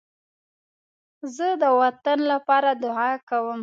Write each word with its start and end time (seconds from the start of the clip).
زه 1.35 1.47
د 1.61 1.63
وطن 1.81 2.19
لپاره 2.31 2.69
دعا 2.83 3.11
کوم 3.29 3.59